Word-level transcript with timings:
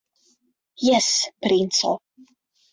Jes, 0.87 1.11
princo! 1.45 1.95